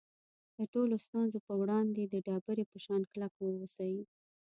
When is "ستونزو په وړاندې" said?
1.05-2.01